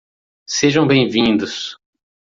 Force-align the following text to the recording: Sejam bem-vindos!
Sejam 0.49 0.87
bem-vindos! 0.87 1.77